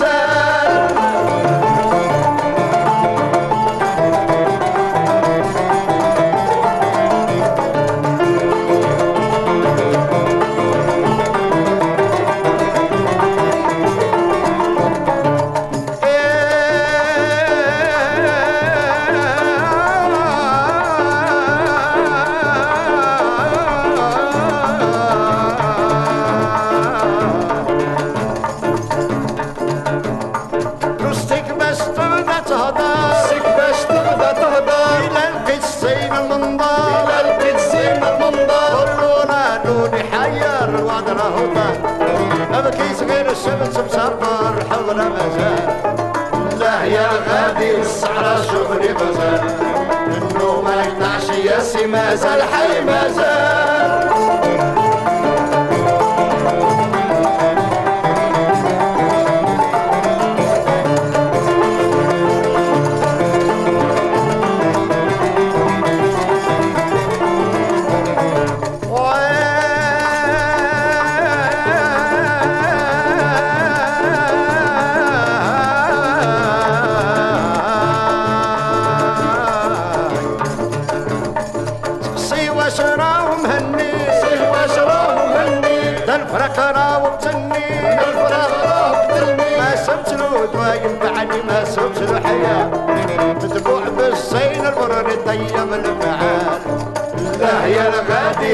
[48.91, 49.41] غزال
[50.07, 54.42] منو ما يقطعش ياسي مازال حي مازال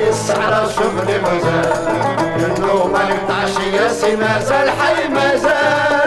[0.07, 1.73] السعرة شغلي مازال.
[2.45, 5.98] النوم ما يقطعش ياسي مازال حي مازال.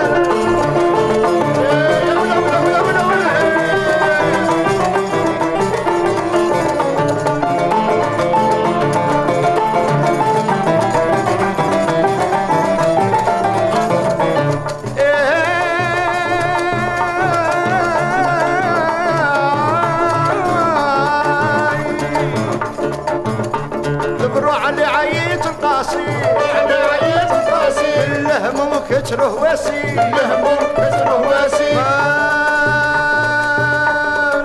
[29.22, 32.42] الهواسي مهمور كسر الهواسي آه.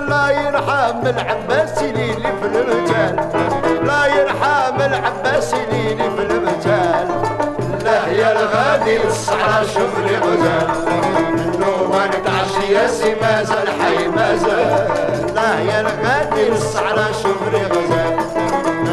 [0.08, 3.16] لا يرحم العباسي ليلي في المجال
[3.86, 7.08] لا يرحم العباسي ليلي في المجال
[7.84, 10.68] لا يا الغادي للصحراء شوف لي غزال.
[11.38, 14.88] النوبة نتعشي ياسي مازال حي مازال
[15.34, 18.18] لا يا الغادي للصحراء شوف لي غزال.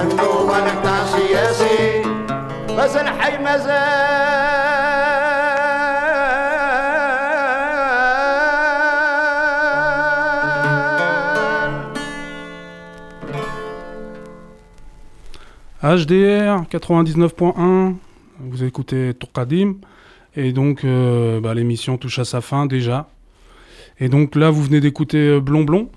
[0.01, 2.03] النوبة نتعشي ياسي
[2.69, 4.64] مازال حي مازال
[15.85, 17.93] HDR 99.1,
[18.39, 19.75] vous écoutez Tourkadim,
[20.35, 23.07] et donc euh, bah, l'émission touche à sa fin déjà.
[23.99, 25.89] Et donc là, vous venez d'écouter euh, Blond Blond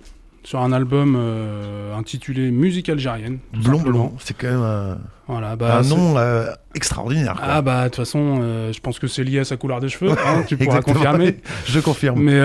[0.45, 3.39] sur un album euh, intitulé Musique algérienne.
[3.55, 3.81] Blond.
[3.81, 7.37] Blond, c'est quand même un, Voilà, bah, un nom euh, extraordinaire.
[7.37, 7.45] quoi.
[7.49, 10.11] Ah bah de toute façon, je pense que c'est lié à sa couleur des cheveux,
[10.11, 11.37] hein, tu pourras confirmer.
[11.65, 12.21] Je confirme.
[12.21, 12.39] Mais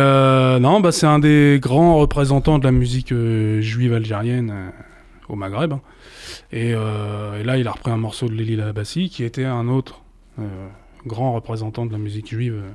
[0.61, 3.13] non, bah c'est un des grands représentants de la musique
[3.59, 4.71] juive algérienne
[5.27, 5.73] au Maghreb.
[6.51, 9.67] Et, euh, et là, il a repris un morceau de Léli Labassi, qui était un
[9.67, 10.01] autre
[10.39, 10.43] euh,
[11.05, 12.69] grand représentant de la musique juive euh,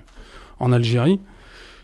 [0.60, 1.20] en Algérie,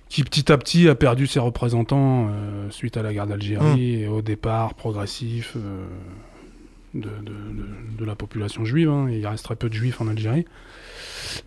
[0.09, 4.09] qui petit à petit a perdu ses représentants euh, suite à la guerre d'Algérie et
[4.09, 5.85] au départ progressif euh,
[6.95, 8.89] de, de- de- de la population juive.
[8.91, 9.09] hein.
[9.11, 10.45] Il reste très peu de juifs en Algérie.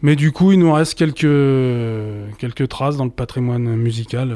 [0.01, 4.35] Mais du coup, il nous reste quelques, quelques traces dans le patrimoine musical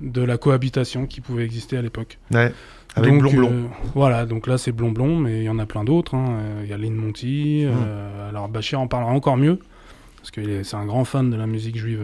[0.00, 2.18] de la cohabitation qui pouvait exister à l'époque.
[2.32, 2.52] Ouais,
[2.96, 3.50] avec Donc, Blond Blond.
[3.52, 3.62] euh,
[3.94, 6.14] voilà, donc là c'est Blond Blond, mais il y en a plein d'autres.
[6.14, 6.24] hein.
[6.40, 7.64] Euh, Il y a Lynn Monty.
[7.64, 9.58] Euh, alors Bachir en parlera encore mieux,
[10.18, 12.02] parce que c'est un grand fan de la musique juive,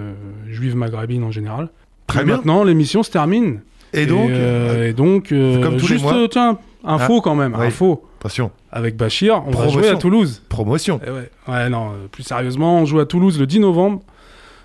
[0.48, 1.68] juive maghrébine en général.
[2.06, 2.36] Très Et bien.
[2.36, 3.60] Maintenant, l'émission se termine.
[3.92, 6.26] Et donc, et donc comme tous les juste, mois.
[6.30, 7.66] tiens, info Ah, quand même, oui.
[7.66, 8.04] info.
[8.20, 8.50] Attention.
[8.72, 9.80] Avec Bachir, on va Promotion.
[9.80, 10.42] jouer à Toulouse.
[10.48, 11.00] Promotion.
[11.06, 11.30] Eh ouais.
[11.48, 14.00] ouais, non, plus sérieusement, on joue à Toulouse le 10 novembre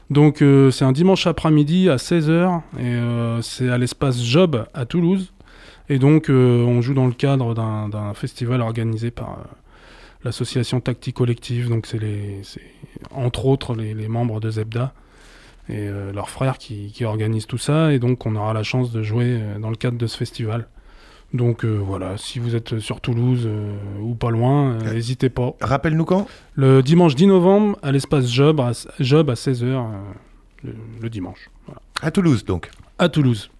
[0.10, 4.86] Donc euh, c'est un dimanche après-midi à 16h et euh, c'est à l'espace Job à
[4.86, 5.32] Toulouse.
[5.90, 9.44] Et donc euh, on joue dans le cadre d'un festival organisé par euh,
[10.24, 11.70] l'association Tactique Collective.
[11.70, 12.00] Donc c'est
[13.12, 14.94] entre autres les, les membres de Zebda
[15.68, 17.92] et euh, leurs frères qui, qui organisent tout ça.
[17.94, 20.68] Et donc on aura la chance de jouer dans le cadre de ce festival.
[21.34, 25.54] Donc euh, voilà, si vous êtes sur Toulouse euh, ou pas loin, euh, n'hésitez pas.
[25.62, 26.28] Rappelle-nous quand?
[26.56, 29.90] Le dimanche 10 novembre à l'espace Job à, Job à 16h
[30.64, 31.50] le, le dimanche.
[31.68, 31.82] Voilà.
[32.02, 32.72] À Toulouse, donc.
[32.98, 33.52] À Toulouse,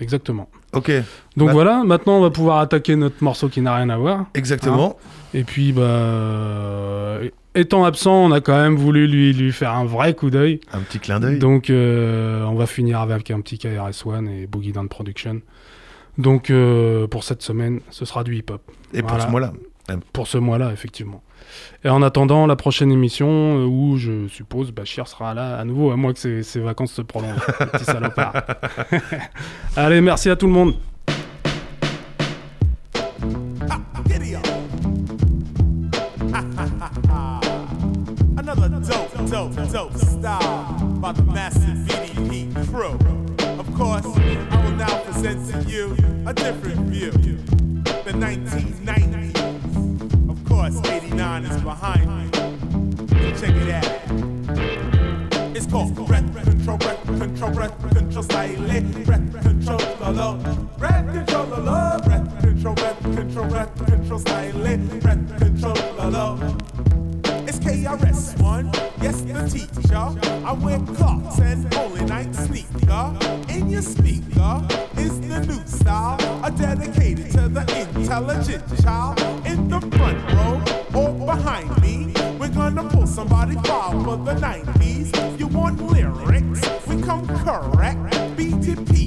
[0.00, 0.48] exactement.
[0.72, 0.90] Ok.
[1.36, 4.26] Donc Bah- voilà, maintenant on va pouvoir attaquer notre morceau qui n'a rien à voir.
[4.34, 4.96] Exactement.
[4.98, 5.08] Hein.
[5.34, 9.84] Et puis, bah, euh, étant absent, on a quand même voulu lui, lui faire un
[9.84, 10.60] vrai coup d'œil.
[10.72, 11.38] Un petit clin d'œil.
[11.38, 15.40] Donc euh, on va finir avec un petit KRS-One et Boogie Down Production.
[16.18, 18.62] Donc euh, pour cette semaine, ce sera du hip-hop.
[18.92, 19.52] Et pour ce mois-là.
[20.12, 21.22] Pour ce mois-là, effectivement.
[21.84, 25.90] Et en attendant la prochaine émission, euh, où je suppose Bachir sera là à nouveau,
[25.90, 27.40] à moins que ses, vacances se prolongent.
[27.72, 28.32] petit salopard.
[29.76, 30.74] Allez, merci à tout le monde.
[34.06, 34.46] Giddy up.
[38.38, 42.98] Another dope, dope, dope style by the massive VDP crew.
[43.58, 47.10] Of course, I will now present to you a different view.
[48.04, 49.51] The 1990s.
[50.62, 52.30] Of course, 89 is behind me.
[53.32, 55.56] Check it out.
[55.56, 60.36] It's called breath control, breath control, breath control, silent breath control, la la,
[60.78, 66.81] breath control, la la, breath control, breath control, breath control, silent breath control, la la.
[67.84, 68.70] It's KRS One,
[69.02, 69.96] yes the teacher.
[70.46, 73.16] I wear Clarks and only night sneaker.
[73.48, 74.64] In your speaker
[74.98, 79.18] is the new style, a dedicated to the intelligent child.
[79.44, 80.62] In the front row
[80.94, 85.40] or behind me, we're gonna pull somebody far for the 90s.
[85.40, 86.60] You want lyrics?
[86.86, 88.12] We come correct.
[88.36, 89.01] BTP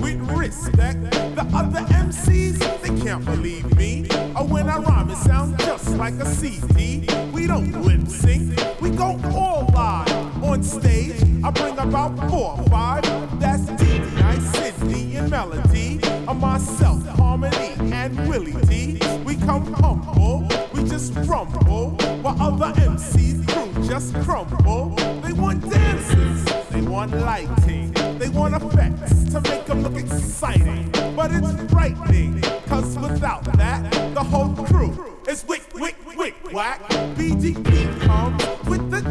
[0.00, 1.00] with respect.
[1.10, 4.06] The other MCs, they can't believe me.
[4.36, 7.06] Or when I rhyme, it sounds just like a CD.
[7.32, 11.20] We don't lip sync, we go all live on stage.
[11.44, 13.02] I bring about four or five.
[13.38, 16.00] That's DDI, Sydney, and Melody.
[16.04, 18.98] And myself, Harmony, and Willie D.
[19.24, 21.90] We come humble, we just rumble.
[22.22, 24.90] While other MCs crew just crumble.
[25.22, 27.92] They want dances, they want lighting,
[28.24, 30.90] they want effects to make them look exciting.
[31.14, 36.80] But it's frightening, cause without that, the whole crew is wick, wick, wick, whack.
[37.16, 38.53] BDP comes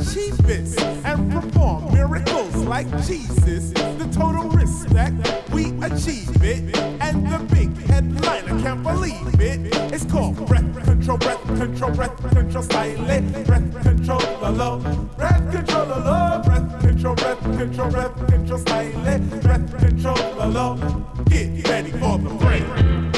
[0.03, 3.71] the cheapest and perform miracles like Jesus.
[3.71, 5.15] The total respect,
[5.51, 6.77] we achieve it.
[7.01, 9.73] And the big headliner can't believe it.
[9.93, 14.77] It's called breath control, breath control, breath control, silent breath control, la la.
[15.17, 16.41] Breath control, la la.
[16.41, 20.75] Breath control, breath control, breath control, silent breath control, la la.
[21.25, 23.12] Get ready for the break.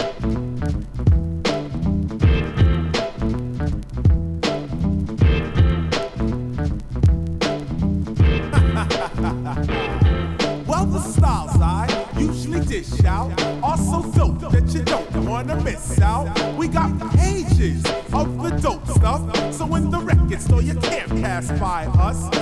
[21.47, 22.34] by us.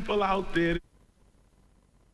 [0.00, 0.79] People out there.